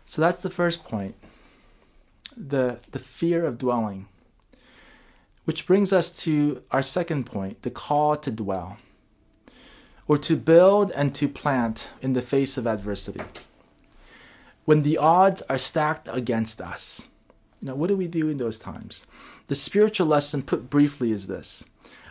So 0.05 0.21
that's 0.21 0.41
the 0.41 0.49
first 0.49 0.83
point 0.83 1.15
the, 2.37 2.79
the 2.91 2.99
fear 2.99 3.45
of 3.45 3.57
dwelling. 3.57 4.07
Which 5.45 5.65
brings 5.65 5.91
us 5.91 6.09
to 6.23 6.61
our 6.71 6.83
second 6.83 7.25
point 7.25 7.61
the 7.63 7.71
call 7.71 8.15
to 8.17 8.31
dwell, 8.31 8.77
or 10.07 10.17
to 10.19 10.35
build 10.35 10.91
and 10.91 11.15
to 11.15 11.27
plant 11.27 11.91
in 12.01 12.13
the 12.13 12.21
face 12.21 12.57
of 12.57 12.67
adversity. 12.67 13.21
When 14.65 14.83
the 14.83 14.97
odds 14.97 15.41
are 15.43 15.57
stacked 15.57 16.09
against 16.11 16.59
us, 16.61 17.09
now, 17.61 17.75
what 17.75 17.87
do 17.87 17.97
we 17.97 18.07
do 18.07 18.29
in 18.29 18.37
those 18.37 18.57
times? 18.57 19.07
The 19.47 19.55
spiritual 19.55 20.07
lesson, 20.07 20.43
put 20.43 20.69
briefly, 20.69 21.11
is 21.11 21.27
this 21.27 21.65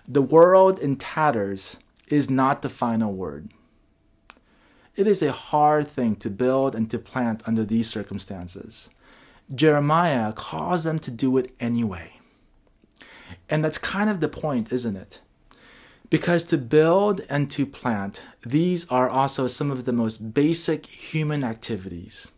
The 0.08 0.22
world 0.22 0.78
in 0.78 0.96
tatters 0.96 1.78
is 2.08 2.30
not 2.30 2.62
the 2.62 2.68
final 2.68 3.12
word. 3.12 3.50
It 4.96 5.06
is 5.06 5.22
a 5.22 5.32
hard 5.32 5.86
thing 5.86 6.16
to 6.16 6.30
build 6.30 6.74
and 6.74 6.90
to 6.90 6.98
plant 6.98 7.42
under 7.46 7.64
these 7.64 7.88
circumstances. 7.88 8.90
Jeremiah 9.54 10.32
calls 10.32 10.84
them 10.84 10.98
to 11.00 11.10
do 11.10 11.36
it 11.36 11.54
anyway. 11.60 12.12
And 13.48 13.64
that's 13.64 13.78
kind 13.78 14.10
of 14.10 14.20
the 14.20 14.28
point, 14.28 14.72
isn't 14.72 14.96
it? 14.96 15.20
Because 16.10 16.42
to 16.44 16.58
build 16.58 17.20
and 17.28 17.50
to 17.50 17.66
plant, 17.66 18.26
these 18.44 18.88
are 18.88 19.08
also 19.08 19.46
some 19.46 19.70
of 19.70 19.84
the 19.84 19.92
most 19.92 20.34
basic 20.34 20.86
human 20.86 21.42
activities 21.42 22.30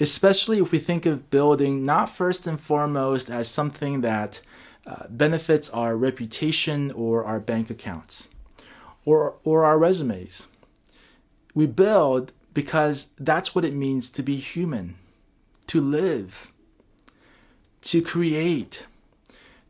especially 0.00 0.58
if 0.58 0.72
we 0.72 0.78
think 0.78 1.04
of 1.04 1.30
building 1.30 1.84
not 1.84 2.08
first 2.08 2.46
and 2.46 2.58
foremost 2.58 3.30
as 3.30 3.46
something 3.46 4.00
that 4.00 4.40
uh, 4.86 5.06
benefits 5.10 5.68
our 5.70 5.94
reputation 5.96 6.90
or 6.92 7.22
our 7.24 7.38
bank 7.38 7.68
accounts 7.68 8.28
or, 9.04 9.34
or 9.44 9.64
our 9.64 9.78
resumes. 9.78 10.46
We 11.54 11.66
build 11.66 12.32
because 12.54 13.08
that's 13.18 13.54
what 13.54 13.64
it 13.64 13.74
means 13.74 14.10
to 14.10 14.22
be 14.22 14.36
human, 14.36 14.96
to 15.70 15.80
live, 15.80 16.50
to 17.80 18.02
create, 18.02 18.88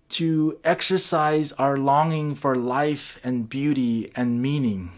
to 0.09 0.59
exercise 0.65 1.53
our 1.53 1.77
longing 1.77 2.35
for 2.35 2.57
life 2.57 3.21
and 3.23 3.51
beauty 3.51 4.11
and 4.17 4.41
meaning. 4.41 4.91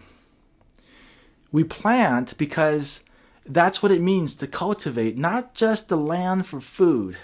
We 1.51 1.65
plant 1.65 2.37
because 2.37 3.03
that's 3.45 3.83
what 3.83 3.91
it 3.91 4.01
means 4.01 4.33
to 4.35 4.47
cultivate 4.47 5.17
not 5.17 5.53
just 5.53 5.89
the 5.89 5.97
land 5.97 6.47
for 6.47 6.61
food, 6.61 7.17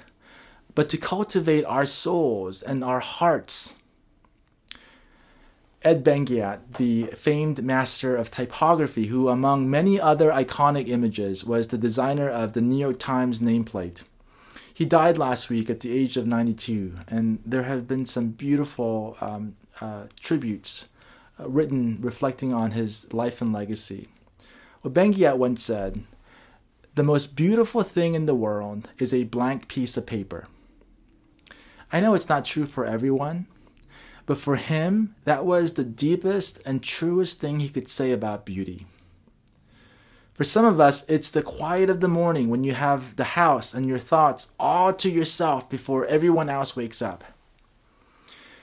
but 0.76 0.90
to 0.90 0.98
cultivate 0.98 1.64
our 1.64 1.86
souls 1.86 2.62
and 2.62 2.84
our 2.84 3.00
hearts. 3.00 3.78
Ed 5.82 6.04
Benguiat, 6.04 6.76
the 6.78 7.06
famed 7.16 7.64
master 7.64 8.18
of 8.18 8.30
typography, 8.30 9.08
who, 9.08 9.30
among 9.30 9.70
many 9.70 10.00
other 10.00 10.30
iconic 10.30 10.90
images, 10.90 11.46
was 11.46 11.68
the 11.68 11.78
designer 11.78 12.30
of 12.30 12.52
the 12.52 12.62
New 12.62 12.78
York 12.78 13.00
Times 13.00 13.40
nameplate. 13.40 14.04
He 14.74 14.84
died 14.84 15.18
last 15.18 15.50
week 15.50 15.70
at 15.70 15.80
the 15.80 15.98
age 15.98 16.18
of 16.18 16.28
92, 16.28 16.96
and 17.08 17.40
there 17.46 17.64
have 17.64 17.88
been 17.88 18.06
some 18.06 18.32
beautiful 18.32 19.16
um, 19.22 19.56
uh, 19.80 20.06
tributes 20.20 20.90
uh, 21.40 21.48
written 21.48 21.98
reflecting 22.02 22.54
on 22.54 22.72
his 22.72 23.12
life 23.14 23.42
and 23.42 23.54
legacy. 23.54 24.10
Well, 24.84 24.94
Benguiat 24.94 25.38
once 25.38 25.64
said, 25.64 26.04
The 26.96 27.04
most 27.04 27.38
beautiful 27.38 27.84
thing 27.84 28.16
in 28.16 28.26
the 28.26 28.36
world 28.36 28.90
is 28.98 29.14
a 29.14 29.24
blank 29.24 29.70
piece 29.70 29.96
of 29.96 30.06
paper. 30.06 30.48
I 31.92 32.02
know 32.02 32.14
it's 32.16 32.30
not 32.30 32.44
true 32.44 32.66
for 32.66 32.86
everyone, 32.86 33.48
but 34.30 34.38
for 34.38 34.58
him, 34.58 35.16
that 35.24 35.44
was 35.44 35.74
the 35.74 35.84
deepest 35.84 36.62
and 36.64 36.84
truest 36.84 37.42
thing 37.42 37.60
he 37.60 37.68
could 37.68 37.90
say 37.90 38.12
about 38.12 38.46
beauty. 38.46 38.86
For 40.36 40.44
some 40.44 40.66
of 40.66 40.80
us, 40.80 41.04
it's 41.10 41.32
the 41.32 41.42
quiet 41.42 41.90
of 41.90 42.00
the 42.00 42.08
morning 42.08 42.48
when 42.48 42.64
you 42.64 42.76
have 42.76 43.16
the 43.16 43.34
house 43.34 43.74
and 43.74 43.88
your 43.88 43.98
thoughts 43.98 44.52
all 44.60 44.94
to 44.94 45.10
yourself 45.10 45.68
before 45.68 46.06
everyone 46.06 46.48
else 46.48 46.76
wakes 46.76 47.02
up. 47.02 47.24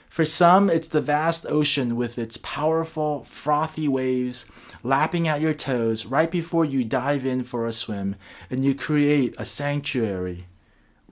For 0.09 0.25
some, 0.25 0.71
it's 0.71 0.87
the 0.87 1.01
vast 1.01 1.47
ocean 1.49 1.97
with 1.97 2.17
its 2.17 2.37
powerful, 2.37 3.25
frothy 3.25 3.89
waves 3.89 4.47
lapping 4.85 5.27
at 5.27 5.41
your 5.41 5.53
toes 5.53 6.07
right 6.07 6.31
before 6.31 6.65
you 6.65 6.85
dive 6.85 7.27
in 7.27 7.43
for 7.43 7.67
a 7.67 7.73
swim, 7.73 8.15
and 8.49 8.65
you 8.65 8.73
create 8.73 9.35
a 9.37 9.45
sanctuary 9.45 10.47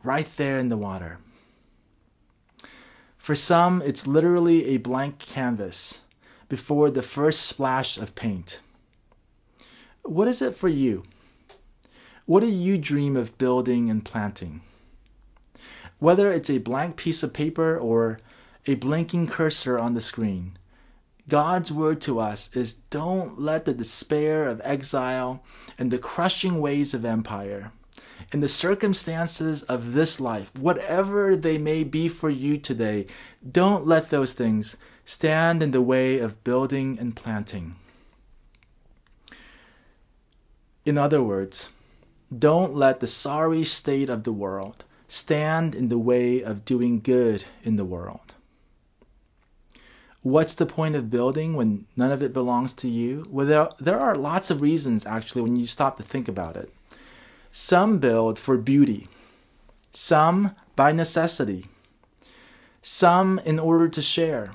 right 0.05 0.31
there 0.37 0.59
in 0.59 0.69
the 0.69 0.77
water. 0.77 1.19
For 3.25 3.35
some, 3.35 3.81
it's 3.81 4.07
literally 4.07 4.67
a 4.67 4.77
blank 4.77 5.19
canvas 5.19 6.03
before 6.51 6.91
the 6.91 7.01
first 7.01 7.41
splash 7.41 7.97
of 7.97 8.15
paint. 8.15 8.61
What 10.03 10.29
is 10.29 10.43
it 10.43 10.55
for 10.55 10.69
you? 10.69 11.05
What 12.27 12.41
do 12.41 12.51
you 12.51 12.77
dream 12.77 13.17
of 13.17 13.39
building 13.39 13.89
and 13.89 14.05
planting? 14.05 14.61
Whether 15.99 16.31
it's 16.31 16.51
a 16.51 16.59
blank 16.59 16.97
piece 16.97 17.23
of 17.23 17.33
paper 17.33 17.79
or 17.79 18.19
a 18.67 18.75
blinking 18.75 19.29
cursor 19.29 19.79
on 19.79 19.95
the 19.95 20.03
screen. 20.03 20.59
God's 21.27 21.73
word 21.73 22.03
to 22.03 22.21
us 22.21 22.55
is 22.55 22.75
don't 22.75 23.41
let 23.41 23.65
the 23.65 23.73
despair 23.73 24.47
of 24.47 24.61
exile 24.65 25.43
and 25.79 25.91
the 25.91 25.97
crushing 25.97 26.61
waves 26.61 26.93
of 26.93 27.07
empire 27.07 27.73
and 28.33 28.43
the 28.43 28.49
circumstances 28.49 29.63
of 29.65 29.93
this 29.93 30.21
life, 30.21 30.51
whatever 30.57 31.37
they 31.37 31.59
may 31.59 31.85
be 31.85 32.09
for 32.09 32.31
you 32.31 32.59
today, 32.59 33.07
don't 33.49 33.87
let 33.87 34.11
those 34.11 34.35
things 34.35 34.77
stand 35.05 35.63
in 35.63 35.71
the 35.71 35.83
way 35.83 36.19
of 36.19 36.43
building 36.45 36.99
and 36.99 37.15
planting. 37.15 37.77
In 40.85 40.99
other 40.99 41.23
words, 41.23 41.71
don't 42.37 42.75
let 42.75 43.01
the 43.01 43.07
sorry 43.07 43.65
state 43.65 44.11
of 44.11 44.25
the 44.25 44.33
world 44.33 44.85
stand 45.09 45.75
in 45.75 45.89
the 45.89 45.99
way 45.99 46.43
of 46.43 46.65
doing 46.65 47.01
good 47.01 47.45
in 47.63 47.77
the 47.77 47.85
world. 47.85 48.35
What's 50.23 50.55
the 50.55 50.67
point 50.67 50.97
of 50.97 51.11
building 51.11 51.55
when 51.55 51.85
none 51.97 52.11
of 52.11 52.23
it 52.23 52.33
belongs 52.33 52.73
to 52.75 52.89
you? 52.89 53.27
Well, 53.29 53.47
there, 53.47 53.69
there 53.79 54.01
are 54.01 54.15
lots 54.15 54.51
of 54.51 54.63
reasons 54.63 55.05
actually 55.05 55.43
when 55.43 55.57
you 55.57 55.67
stop 55.67 55.99
to 55.99 56.03
think 56.03 56.29
about 56.29 56.57
it. 56.57 56.73
Some 57.57 58.01
build 58.01 58.41
for 58.41 58.59
beauty, 58.59 59.07
some 59.93 60.57
by 60.75 60.91
necessity, 60.91 61.67
some 62.83 63.39
in 63.45 63.61
order 63.61 63.89
to 63.91 64.03
share. 64.03 64.55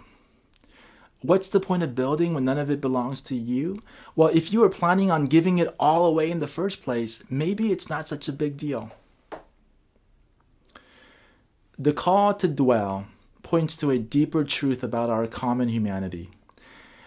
What's 1.21 1.47
the 1.47 1.61
point 1.61 1.81
of 1.81 1.95
building 1.95 2.33
when 2.33 2.43
none 2.43 2.57
of 2.57 2.69
it 2.69 2.81
belongs 2.81 3.21
to 3.21 3.35
you? 3.35 3.81
Well, 4.17 4.27
if 4.33 4.51
you 4.51 4.59
were 4.59 4.69
planning 4.69 5.09
on 5.09 5.23
giving 5.23 5.59
it 5.59 5.73
all 5.79 6.05
away 6.05 6.29
in 6.29 6.39
the 6.39 6.45
first 6.45 6.83
place, 6.83 7.23
maybe 7.29 7.71
it's 7.71 7.89
not 7.89 8.05
such 8.05 8.27
a 8.27 8.33
big 8.33 8.57
deal. 8.57 8.91
The 11.77 11.93
call 11.93 12.33
to 12.33 12.49
dwell 12.49 13.05
points 13.43 13.77
to 13.77 13.91
a 13.91 13.97
deeper 13.97 14.43
truth 14.43 14.83
about 14.83 15.09
our 15.09 15.25
common 15.25 15.69
humanity. 15.69 16.31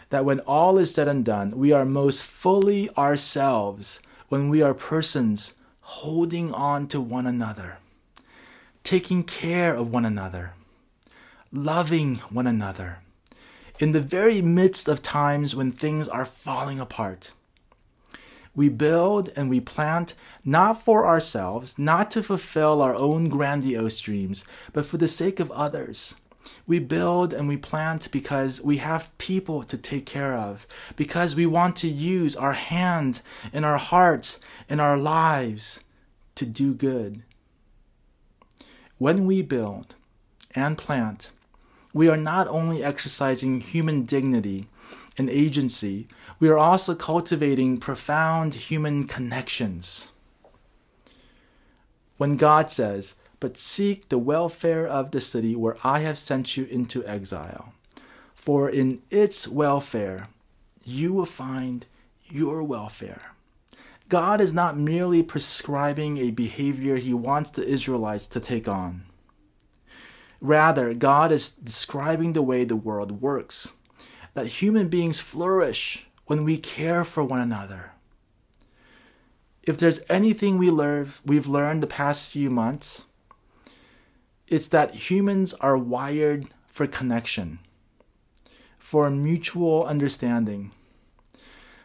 That 0.08 0.24
when 0.24 0.40
all 0.40 0.78
is 0.78 0.94
said 0.94 1.06
and 1.06 1.22
done, 1.22 1.50
we 1.50 1.70
are 1.70 1.84
most 1.84 2.24
fully 2.24 2.88
ourselves 2.96 4.00
when 4.30 4.48
we 4.48 4.62
are 4.62 4.72
persons 4.72 5.52
holding 6.00 6.52
on 6.54 6.86
to 6.88 7.00
one 7.00 7.26
another, 7.26 7.76
taking 8.82 9.22
care 9.22 9.74
of 9.74 9.88
one 9.92 10.06
another, 10.06 10.54
loving 11.52 12.16
one 12.30 12.46
another, 12.46 12.98
in 13.78 13.92
the 13.92 14.00
very 14.00 14.40
midst 14.40 14.88
of 14.88 15.02
times 15.02 15.54
when 15.54 15.70
things 15.70 16.08
are 16.08 16.24
falling 16.24 16.80
apart. 16.80 17.32
We 18.54 18.70
build 18.70 19.30
and 19.36 19.50
we 19.50 19.60
plant 19.60 20.14
not 20.44 20.82
for 20.82 21.06
ourselves, 21.06 21.78
not 21.78 22.10
to 22.12 22.22
fulfill 22.22 22.80
our 22.80 22.94
own 22.94 23.28
grandiose 23.28 24.00
dreams, 24.00 24.46
but 24.72 24.86
for 24.86 24.96
the 24.96 25.08
sake 25.08 25.40
of 25.40 25.52
others, 25.52 26.14
we 26.66 26.78
build 26.78 27.32
and 27.32 27.48
we 27.48 27.56
plant 27.56 28.10
because 28.10 28.60
we 28.60 28.78
have 28.78 29.16
people 29.18 29.62
to 29.64 29.76
take 29.76 30.06
care 30.06 30.34
of, 30.34 30.66
because 30.96 31.36
we 31.36 31.46
want 31.46 31.76
to 31.76 31.88
use 31.88 32.36
our 32.36 32.52
hands 32.52 33.22
and 33.52 33.64
our 33.64 33.78
hearts 33.78 34.40
and 34.68 34.80
our 34.80 34.96
lives 34.96 35.82
to 36.34 36.46
do 36.46 36.74
good. 36.74 37.22
When 38.98 39.26
we 39.26 39.42
build 39.42 39.96
and 40.54 40.78
plant, 40.78 41.32
we 41.92 42.08
are 42.08 42.16
not 42.16 42.48
only 42.48 42.82
exercising 42.82 43.60
human 43.60 44.04
dignity 44.04 44.68
and 45.18 45.28
agency, 45.28 46.08
we 46.40 46.48
are 46.48 46.58
also 46.58 46.94
cultivating 46.94 47.78
profound 47.78 48.54
human 48.54 49.04
connections. 49.04 50.12
When 52.16 52.36
God 52.36 52.70
says, 52.70 53.14
but 53.42 53.56
seek 53.56 54.08
the 54.08 54.18
welfare 54.18 54.86
of 54.86 55.10
the 55.10 55.20
city 55.20 55.56
where 55.56 55.76
I 55.82 55.98
have 55.98 56.16
sent 56.16 56.56
you 56.56 56.64
into 56.66 57.04
exile. 57.04 57.72
For 58.36 58.70
in 58.70 59.02
its 59.10 59.48
welfare 59.48 60.28
you 60.84 61.12
will 61.12 61.26
find 61.26 61.84
your 62.24 62.62
welfare. 62.62 63.32
God 64.08 64.40
is 64.40 64.54
not 64.54 64.78
merely 64.78 65.24
prescribing 65.24 66.18
a 66.18 66.30
behavior 66.30 66.94
he 66.98 67.12
wants 67.12 67.50
the 67.50 67.66
Israelites 67.66 68.28
to 68.28 68.38
take 68.38 68.68
on. 68.68 69.06
Rather, 70.40 70.94
God 70.94 71.32
is 71.32 71.48
describing 71.48 72.34
the 72.34 72.42
way 72.42 72.62
the 72.62 72.76
world 72.76 73.20
works 73.20 73.74
that 74.34 74.62
human 74.62 74.86
beings 74.86 75.18
flourish 75.18 76.06
when 76.26 76.44
we 76.44 76.58
care 76.58 77.02
for 77.02 77.24
one 77.24 77.40
another. 77.40 77.90
If 79.64 79.78
there's 79.78 80.00
anything 80.08 80.58
we 80.58 80.70
learn, 80.70 81.08
we've 81.26 81.48
learned 81.48 81.82
the 81.82 81.88
past 81.88 82.28
few 82.28 82.48
months, 82.48 83.06
it's 84.52 84.68
that 84.68 85.10
humans 85.10 85.54
are 85.54 85.78
wired 85.78 86.46
for 86.66 86.86
connection, 86.86 87.58
for 88.78 89.08
mutual 89.08 89.82
understanding, 89.84 90.72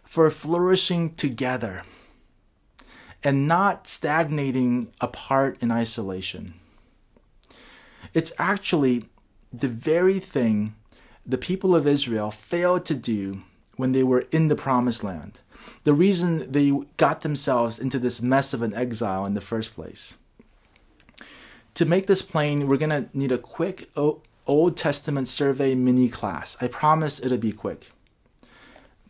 for 0.04 0.30
flourishing 0.30 1.16
together, 1.16 1.84
and 3.24 3.48
not 3.48 3.88
stagnating 3.88 4.92
apart 5.00 5.58
in 5.62 5.72
isolation. 5.72 6.56
It's 8.14 8.34
actually 8.38 9.06
the 9.54 9.70
very 9.70 10.20
thing 10.20 10.76
the 11.26 11.38
people 11.38 11.74
of 11.74 11.88
Israel 11.88 12.32
failed 12.32 12.84
to 12.86 12.96
do 12.96 13.44
when 13.78 13.94
they 13.94 14.04
were 14.04 14.26
in 14.34 14.50
the 14.50 14.58
promised 14.58 15.06
land. 15.06 15.40
The 15.86 15.94
reason 15.94 16.52
they 16.52 16.74
got 16.98 17.22
themselves 17.22 17.80
into 17.80 17.98
this 17.98 18.22
mess 18.22 18.54
of 18.54 18.62
an 18.62 18.74
exile 18.74 19.26
in 19.26 19.36
the 19.36 19.42
first 19.42 19.74
place. 19.74 20.18
To 21.78 21.86
make 21.86 22.08
this 22.08 22.24
plain, 22.24 22.68
we're 22.68 22.78
to 22.78 23.08
need 23.14 23.32
a 23.32 23.38
quick 23.38 23.92
Old 23.96 24.76
Testament 24.76 25.28
survey 25.28 25.76
mini 25.76 26.10
class. 26.10 26.58
I 26.60 26.68
promise 26.68 27.24
it'll 27.24 27.38
be 27.38 27.52
quick. 27.52 27.92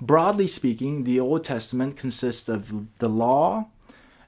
Broadly 0.01 0.47
speaking, 0.47 1.06
the 1.06 1.17
Old 1.17 1.45
Testament 1.45 1.95
consists 1.95 2.49
of 2.49 2.93
the 2.99 3.08
law 3.08 3.69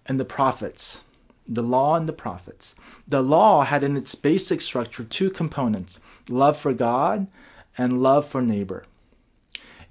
and 0.06 0.22
the 0.22 0.24
prophets. 0.24 1.04
The 1.50 1.62
law 1.62 1.96
and 1.96 2.08
the 2.08 2.14
prophets. 2.14 2.76
The 3.06 3.22
law 3.22 3.66
had 3.66 3.84
in 3.84 3.98
its 3.98 4.16
basic 4.16 4.62
structure 4.62 5.04
two 5.04 5.30
components 5.30 6.00
love 6.30 6.58
for 6.58 6.72
God 6.72 7.28
and 7.78 8.02
love 8.02 8.26
for 8.26 8.42
neighbor. 8.42 8.86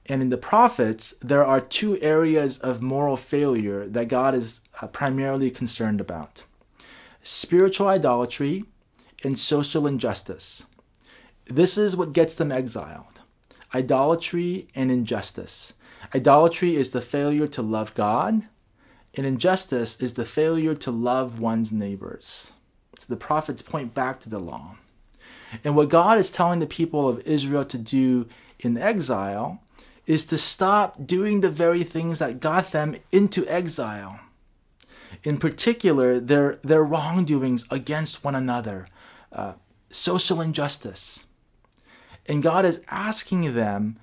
And 0.06 0.22
in 0.22 0.30
the 0.30 0.38
prophets, 0.38 1.12
there 1.20 1.44
are 1.44 1.61
two 1.61 2.00
areas 2.00 2.56
of 2.56 2.80
moral 2.80 3.18
failure 3.18 3.87
that 3.88 4.08
God 4.08 4.34
is 4.34 4.62
uh, 4.80 4.87
primarily 4.87 5.50
concerned 5.50 6.00
about 6.00 6.44
spiritual 7.29 7.88
idolatry, 7.88 8.64
and 9.23 9.38
social 9.38 9.87
injustice. 9.87 10.67
This 11.45 11.77
is 11.77 11.95
what 11.95 12.14
gets 12.14 12.35
them 12.35 12.51
exiled 12.51 13.21
idolatry 13.75 14.67
and 14.75 14.91
injustice. 14.91 15.75
Idolatry 16.14 16.75
is 16.75 16.91
the 16.91 17.03
failure 17.03 17.47
to 17.49 17.61
love 17.61 17.93
God, 17.93 18.45
and 19.14 19.27
injustice 19.27 20.01
is 20.01 20.14
the 20.14 20.25
failure 20.25 20.75
to 20.77 20.91
love 20.91 21.38
one's 21.38 21.71
neighbors. 21.71 22.55
So 22.99 23.05
the 23.11 23.19
prophets 23.19 23.61
point 23.61 23.93
back 23.93 24.21
to 24.21 24.31
the 24.31 24.38
law. 24.38 24.77
And 25.62 25.77
what 25.77 25.91
God 25.91 26.17
is 26.17 26.31
telling 26.31 26.61
the 26.61 26.67
people 26.67 27.07
of 27.07 27.21
Israel 27.27 27.67
to 27.67 27.77
do 27.77 28.27
in 28.59 28.79
exile 28.79 29.61
is 30.07 30.25
to 30.27 30.38
stop 30.38 31.07
doing 31.07 31.43
the 31.43 31.51
very 31.51 31.85
things 31.85 32.21
that 32.21 32.41
got 32.41 32.73
them 32.73 32.97
into 33.12 33.47
exile 33.49 34.19
in 35.23 35.38
particular, 35.38 36.21
their, 36.21 36.59
their 36.62 36.85
wrongdoings 36.85 37.66
against 37.71 38.25
one 38.25 38.35
another, 38.35 38.87
uh, 39.33 39.55
social 39.90 40.40
injustice. 40.40 41.27
And 42.27 42.42
God 42.42 42.64
is 42.64 42.81
asking 42.88 43.55
them 43.55 43.99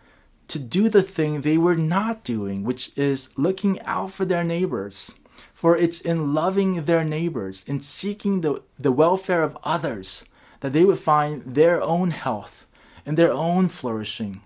to 0.48 0.60
do 0.60 0.90
the 0.90 1.04
thing 1.04 1.42
they 1.42 1.58
were 1.58 1.76
not 1.76 2.24
doing, 2.24 2.64
which 2.64 2.92
is 2.98 3.30
looking 3.38 3.82
out 3.82 4.12
for 4.12 4.26
their 4.26 4.44
neighbors. 4.44 5.14
For 5.54 5.78
it's 5.78 6.02
in 6.02 6.34
loving 6.34 6.86
their 6.86 7.04
neighbors, 7.04 7.64
in 7.68 7.80
seeking 7.80 8.42
the, 8.42 8.62
the 8.78 8.92
welfare 8.92 9.44
of 9.44 9.58
others, 9.64 10.26
that 10.62 10.74
they 10.74 10.86
would 10.86 10.98
find 10.98 11.44
their 11.46 11.82
own 11.82 12.12
health 12.12 12.68
and 13.06 13.18
their 13.18 13.32
own 13.32 13.68
flourishing 13.68 14.42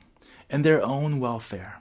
and 0.49 0.65
their 0.65 0.81
own 0.81 1.19
welfare. 1.19 1.78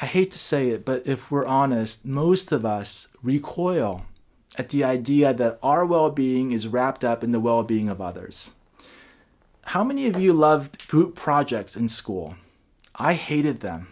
I 0.00 0.06
hate 0.06 0.30
to 0.30 0.38
say 0.38 0.68
it, 0.68 0.84
but 0.84 1.06
if 1.06 1.30
we're 1.30 1.46
honest, 1.46 2.04
most 2.04 2.52
of 2.52 2.64
us 2.64 3.08
recoil 3.22 4.04
at 4.56 4.68
the 4.68 4.84
idea 4.84 5.34
that 5.34 5.58
our 5.62 5.84
well 5.84 6.10
being 6.10 6.52
is 6.52 6.68
wrapped 6.68 7.04
up 7.04 7.24
in 7.24 7.32
the 7.32 7.40
well 7.40 7.62
being 7.62 7.88
of 7.88 8.00
others. 8.00 8.54
How 9.66 9.84
many 9.84 10.06
of 10.06 10.18
you 10.18 10.32
loved 10.32 10.88
group 10.88 11.14
projects 11.14 11.76
in 11.76 11.88
school? 11.88 12.36
I 12.94 13.14
hated 13.14 13.60
them. 13.60 13.88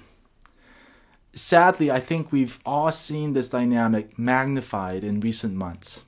Sadly, 1.35 1.91
I 1.91 2.01
think 2.01 2.33
we've 2.33 2.59
all 2.65 2.91
seen 2.91 3.33
this 3.33 3.49
dynamic 3.49 4.19
magnified 4.19 5.05
in 5.05 5.21
recent 5.21 5.55
months. 5.55 6.05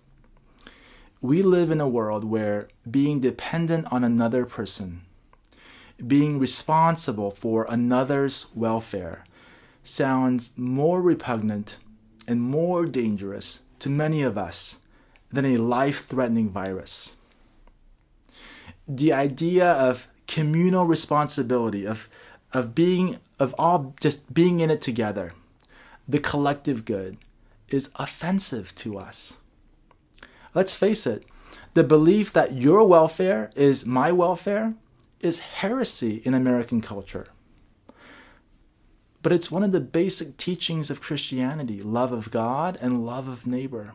We 1.20 1.42
live 1.42 1.70
in 1.70 1.80
a 1.80 1.88
world 1.88 2.24
where 2.24 2.68
being 2.90 3.20
dependent 3.20 3.92
on 3.92 4.04
another 4.04 4.46
person, 4.46 5.02
being 6.06 6.38
responsible 6.38 7.30
for 7.30 7.66
another's 7.68 8.46
welfare, 8.54 9.24
sounds 9.88 10.52
more 10.56 11.00
repugnant 11.00 11.78
and 12.26 12.40
more 12.40 12.84
dangerous 12.84 13.62
to 13.78 13.88
many 13.88 14.22
of 14.22 14.36
us 14.36 14.80
than 15.32 15.44
a 15.44 15.56
life 15.56 16.04
threatening 16.04 16.50
virus. 16.50 17.16
The 18.86 19.12
idea 19.12 19.72
of 19.72 20.08
communal 20.26 20.84
responsibility, 20.84 21.86
of, 21.86 22.08
of 22.52 22.74
being, 22.74 23.18
of 23.38 23.54
all 23.58 23.94
just 24.00 24.32
being 24.32 24.60
in 24.60 24.70
it 24.70 24.80
together, 24.80 25.32
the 26.06 26.18
collective 26.18 26.84
good, 26.84 27.16
is 27.68 27.90
offensive 27.96 28.74
to 28.76 28.98
us. 28.98 29.38
Let's 30.54 30.74
face 30.74 31.06
it, 31.06 31.24
the 31.74 31.84
belief 31.84 32.32
that 32.32 32.52
your 32.52 32.84
welfare 32.84 33.50
is 33.54 33.86
my 33.86 34.12
welfare 34.12 34.74
is 35.20 35.40
heresy 35.40 36.22
in 36.24 36.34
American 36.34 36.80
culture. 36.80 37.26
But 39.22 39.32
it's 39.32 39.50
one 39.50 39.64
of 39.64 39.72
the 39.72 39.80
basic 39.80 40.36
teachings 40.36 40.90
of 40.90 41.00
Christianity 41.00 41.82
love 41.82 42.12
of 42.12 42.30
God 42.30 42.78
and 42.80 43.04
love 43.04 43.28
of 43.28 43.46
neighbor. 43.46 43.92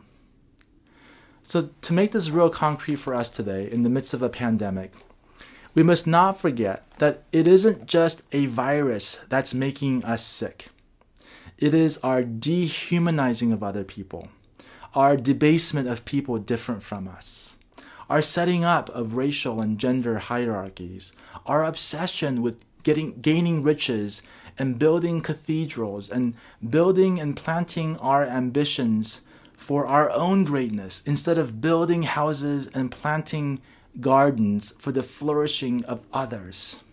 So, 1.44 1.70
to 1.82 1.94
make 1.94 2.12
this 2.12 2.30
real 2.30 2.50
concrete 2.50 2.96
for 2.96 3.14
us 3.14 3.30
today, 3.30 3.70
in 3.70 3.84
the 3.84 3.90
midst 3.90 4.14
of 4.14 4.22
a 4.22 4.30
pandemic, 4.30 4.94
We 5.76 5.82
must 5.82 6.06
not 6.06 6.40
forget 6.40 6.86
that 7.00 7.24
it 7.32 7.48
isn't 7.48 7.88
just 7.88 8.22
a 8.32 8.46
virus 8.46 9.26
that's 9.28 9.56
making 9.56 10.06
us 10.06 10.24
sick. 10.24 10.70
It 11.58 11.74
is 11.74 11.98
our 12.00 12.24
dehumanizing 12.24 13.52
of 13.52 13.64
other 13.64 13.84
people, 13.84 14.28
our 14.94 15.18
debasement 15.18 15.88
of 15.88 16.06
people 16.06 16.38
different 16.38 16.84
from 16.84 17.08
us, 17.08 17.58
our 18.08 18.22
setting 18.22 18.64
up 18.64 18.90
of 18.90 19.16
racial 19.16 19.62
and 19.62 19.80
gender 19.80 20.20
hierarchies, 20.20 21.12
our 21.48 21.64
obsession 21.64 22.44
with 22.44 22.64
getting 22.84 23.20
gaining 23.22 23.64
riches 23.64 24.22
and 24.58 24.80
building 24.80 25.22
cathedrals 25.22 26.10
and 26.10 26.34
building 26.68 27.20
and 27.20 27.36
planting 27.36 27.98
our 27.98 28.24
ambitions 28.26 29.22
for 29.56 29.86
our 29.86 30.10
own 30.12 30.44
greatness 30.44 31.02
instead 31.06 31.38
of 31.38 31.62
building 31.62 32.04
houses 32.04 32.68
and 32.68 32.92
planting 32.92 33.62
gardens 34.00 34.74
for 34.80 34.92
the 34.92 35.04
flourishing 35.04 35.84
of 35.86 36.06
others. 36.12 36.84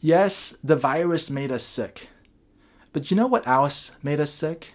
Yes, 0.00 0.56
the 0.64 0.76
virus 0.76 1.30
made 1.30 1.52
us 1.52 1.62
sick. 1.62 2.08
But 2.92 3.10
you 3.10 3.16
know 3.16 3.26
what 3.26 3.46
else 3.46 3.92
made 4.02 4.20
us 4.20 4.30
sick? 4.30 4.74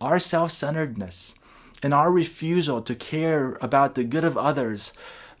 Our 0.00 0.18
self 0.18 0.52
centeredness 0.52 1.34
and 1.82 1.94
our 1.94 2.12
refusal 2.12 2.82
to 2.82 2.94
care 2.94 3.58
about 3.60 3.94
the 3.94 4.04
good 4.04 4.24
of 4.24 4.36
others 4.36 4.92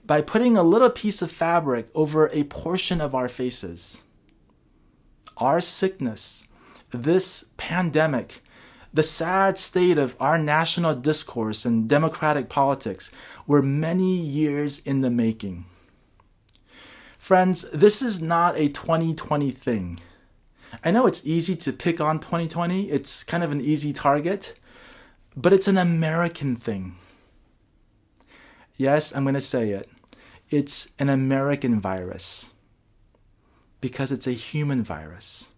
by 0.04 0.22
putting 0.22 0.56
a 0.56 0.62
little 0.62 0.90
piece 0.90 1.20
of 1.20 1.30
fabric 1.30 1.88
over 1.94 2.28
a 2.32 2.44
portion 2.44 3.00
of 3.00 3.14
our 3.14 3.28
faces. 3.28 4.04
Our 5.38 5.60
sickness, 5.60 6.48
this 6.90 7.50
pandemic, 7.56 8.40
the 8.92 9.04
sad 9.04 9.56
state 9.56 9.96
of 9.96 10.16
our 10.18 10.36
national 10.36 10.96
discourse 10.96 11.64
and 11.64 11.88
democratic 11.88 12.48
politics 12.48 13.12
were 13.46 13.62
many 13.62 14.16
years 14.16 14.80
in 14.80 15.00
the 15.00 15.10
making. 15.10 15.64
Friends, 17.16 17.70
this 17.70 18.02
is 18.02 18.20
not 18.20 18.58
a 18.58 18.68
2020 18.68 19.52
thing. 19.52 20.00
I 20.84 20.90
know 20.90 21.06
it's 21.06 21.24
easy 21.24 21.54
to 21.56 21.72
pick 21.72 22.00
on 22.00 22.18
2020, 22.18 22.90
it's 22.90 23.22
kind 23.22 23.44
of 23.44 23.52
an 23.52 23.60
easy 23.60 23.92
target, 23.92 24.58
but 25.36 25.52
it's 25.52 25.68
an 25.68 25.78
American 25.78 26.56
thing. 26.56 26.96
Yes, 28.76 29.14
I'm 29.14 29.22
going 29.22 29.34
to 29.34 29.40
say 29.40 29.70
it. 29.70 29.88
It's 30.50 30.92
an 30.98 31.08
American 31.08 31.80
virus 31.80 32.54
because 33.80 34.12
it's 34.12 34.26
a 34.26 34.32
human 34.32 34.82
virus. 34.82 35.52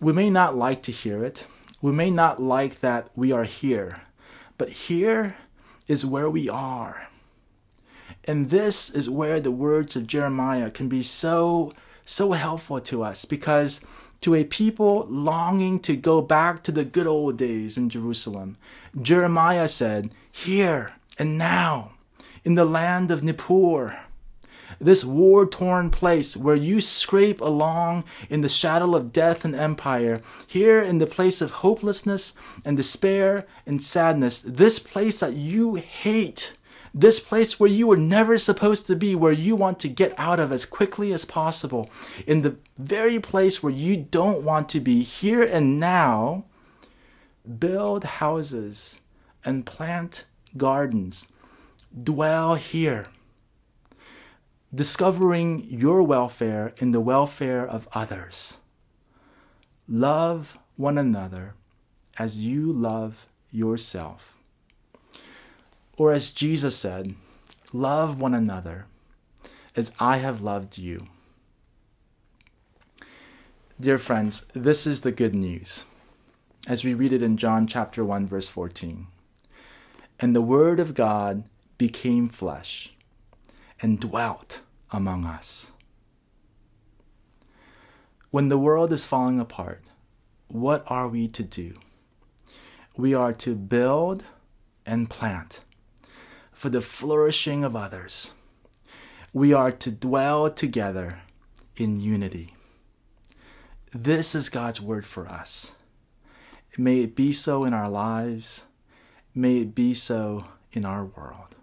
We 0.00 0.12
may 0.12 0.30
not 0.30 0.56
like 0.56 0.82
to 0.82 0.92
hear 0.92 1.24
it. 1.24 1.46
We 1.80 1.92
may 1.92 2.10
not 2.10 2.42
like 2.42 2.80
that 2.80 3.10
we 3.16 3.32
are 3.32 3.44
here. 3.44 4.02
But 4.56 4.70
here 4.70 5.36
is 5.86 6.06
where 6.06 6.30
we 6.30 6.48
are. 6.48 7.08
And 8.24 8.50
this 8.50 8.90
is 8.90 9.08
where 9.08 9.40
the 9.40 9.50
words 9.50 9.96
of 9.96 10.06
Jeremiah 10.06 10.70
can 10.70 10.88
be 10.88 11.02
so, 11.02 11.72
so 12.04 12.32
helpful 12.32 12.80
to 12.80 13.02
us 13.02 13.24
because 13.24 13.80
to 14.20 14.34
a 14.34 14.44
people 14.44 15.06
longing 15.08 15.78
to 15.80 15.96
go 15.96 16.20
back 16.20 16.62
to 16.64 16.72
the 16.72 16.84
good 16.84 17.06
old 17.06 17.38
days 17.38 17.78
in 17.78 17.88
Jerusalem, 17.88 18.56
Jeremiah 19.00 19.68
said, 19.68 20.12
Here 20.30 20.92
and 21.18 21.38
now, 21.38 21.92
in 22.44 22.54
the 22.54 22.64
land 22.64 23.10
of 23.10 23.22
Nippur, 23.22 23.98
this 24.80 25.04
war 25.04 25.46
torn 25.46 25.90
place 25.90 26.36
where 26.36 26.56
you 26.56 26.80
scrape 26.80 27.40
along 27.40 28.04
in 28.30 28.40
the 28.40 28.48
shadow 28.48 28.94
of 28.94 29.12
death 29.12 29.44
and 29.44 29.54
empire, 29.54 30.20
here 30.46 30.80
in 30.80 30.98
the 30.98 31.06
place 31.06 31.40
of 31.40 31.50
hopelessness 31.50 32.34
and 32.64 32.76
despair 32.76 33.46
and 33.66 33.82
sadness, 33.82 34.40
this 34.40 34.78
place 34.78 35.20
that 35.20 35.32
you 35.32 35.74
hate, 35.74 36.56
this 36.94 37.20
place 37.20 37.58
where 37.58 37.70
you 37.70 37.86
were 37.86 37.96
never 37.96 38.38
supposed 38.38 38.86
to 38.86 38.96
be, 38.96 39.14
where 39.14 39.32
you 39.32 39.56
want 39.56 39.78
to 39.80 39.88
get 39.88 40.14
out 40.18 40.40
of 40.40 40.52
as 40.52 40.64
quickly 40.64 41.12
as 41.12 41.24
possible, 41.24 41.90
in 42.26 42.42
the 42.42 42.56
very 42.76 43.18
place 43.18 43.62
where 43.62 43.72
you 43.72 43.96
don't 43.96 44.42
want 44.42 44.68
to 44.70 44.80
be, 44.80 45.02
here 45.02 45.42
and 45.42 45.78
now, 45.80 46.44
build 47.58 48.04
houses 48.04 49.00
and 49.44 49.66
plant 49.66 50.24
gardens. 50.56 51.28
Dwell 52.02 52.56
here 52.56 53.06
discovering 54.74 55.64
your 55.68 56.02
welfare 56.02 56.74
in 56.78 56.92
the 56.92 57.00
welfare 57.00 57.66
of 57.66 57.88
others. 57.92 58.58
Love 59.88 60.58
one 60.76 60.98
another 60.98 61.54
as 62.18 62.44
you 62.44 62.70
love 62.70 63.26
yourself. 63.50 64.36
Or 65.96 66.12
as 66.12 66.30
Jesus 66.30 66.76
said, 66.76 67.14
love 67.72 68.20
one 68.20 68.34
another 68.34 68.86
as 69.74 69.92
I 69.98 70.18
have 70.18 70.42
loved 70.42 70.76
you. 70.76 71.06
Dear 73.80 73.98
friends, 73.98 74.44
this 74.54 74.86
is 74.86 75.00
the 75.00 75.12
good 75.12 75.34
news 75.34 75.84
as 76.66 76.84
we 76.84 76.92
read 76.92 77.12
it 77.12 77.22
in 77.22 77.36
John 77.36 77.66
chapter 77.66 78.04
1 78.04 78.26
verse 78.26 78.48
14. 78.48 79.06
And 80.20 80.36
the 80.36 80.42
word 80.42 80.78
of 80.78 80.94
God 80.94 81.44
became 81.78 82.28
flesh 82.28 82.92
and 83.80 84.00
dwelt 84.00 84.62
among 84.90 85.24
us. 85.24 85.72
When 88.30 88.48
the 88.48 88.58
world 88.58 88.92
is 88.92 89.06
falling 89.06 89.40
apart, 89.40 89.82
what 90.48 90.84
are 90.86 91.08
we 91.08 91.28
to 91.28 91.42
do? 91.42 91.74
We 92.96 93.14
are 93.14 93.32
to 93.34 93.54
build 93.54 94.24
and 94.84 95.08
plant 95.08 95.64
for 96.50 96.68
the 96.68 96.80
flourishing 96.80 97.62
of 97.62 97.76
others. 97.76 98.32
We 99.32 99.52
are 99.52 99.70
to 99.70 99.90
dwell 99.90 100.50
together 100.50 101.22
in 101.76 102.00
unity. 102.00 102.54
This 103.92 104.34
is 104.34 104.48
God's 104.48 104.80
word 104.80 105.06
for 105.06 105.28
us. 105.28 105.74
May 106.76 107.00
it 107.00 107.14
be 107.14 107.32
so 107.32 107.64
in 107.64 107.74
our 107.74 107.88
lives. 107.88 108.66
May 109.34 109.58
it 109.58 109.74
be 109.74 109.94
so 109.94 110.46
in 110.72 110.84
our 110.84 111.04
world. 111.04 111.56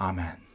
Amen. 0.00 0.47